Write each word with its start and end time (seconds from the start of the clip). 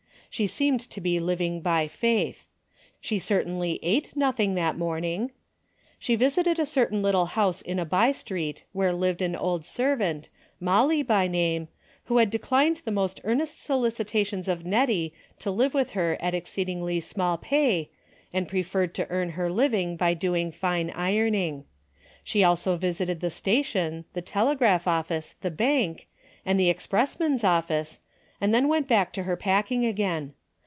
She 0.33 0.47
seemed 0.47 0.79
to 0.91 1.01
be 1.01 1.19
liv 1.19 1.41
ing 1.41 1.59
by 1.59 1.89
faith. 1.89 2.45
She 3.01 3.19
certainly 3.19 3.81
ate 3.83 4.15
nothing 4.15 4.55
that 4.55 4.77
morning. 4.77 5.31
She 5.99 6.15
visited 6.15 6.57
a 6.57 6.65
certain 6.65 7.01
little 7.01 7.25
house 7.25 7.61
in 7.61 7.79
a 7.79 7.83
by 7.83 8.13
street 8.13 8.63
where 8.71 8.93
lived 8.93 9.21
an 9.21 9.35
old 9.35 9.65
servant, 9.65 10.29
Molly 10.57 11.03
by 11.03 11.27
name, 11.27 11.67
who 12.05 12.15
had 12.15 12.29
declined 12.29 12.77
the 12.85 12.93
most 12.93 13.19
earnest 13.25 13.61
solicitations 13.61 14.47
of 14.47 14.63
Hettie 14.63 15.11
to 15.39 15.51
live 15.51 15.73
with 15.73 15.89
her 15.89 16.15
at 16.21 16.33
ex 16.33 16.49
ceedingly 16.49 17.03
small 17.03 17.37
pay, 17.37 17.89
and 18.31 18.47
preferred 18.47 18.95
to 18.95 19.07
earn 19.09 19.31
her 19.31 19.51
living 19.51 19.97
by 19.97 20.13
doing 20.13 20.49
fine 20.49 20.91
ironing. 20.91 21.65
She 22.23 22.41
also 22.41 22.77
visited 22.77 23.19
the 23.19 23.29
station, 23.29 24.05
the 24.13 24.21
telegraph 24.21 24.87
office, 24.87 25.35
the 25.41 25.51
bank, 25.51 26.07
and 26.45 26.57
the 26.57 26.69
expressman's 26.69 27.43
office, 27.43 27.99
and 28.43 28.51
then 28.55 28.67
went 28.67 28.87
back 28.87 29.13
to 29.13 29.21
her 29.21 29.35
packing 29.37 29.85
again. 29.85 30.33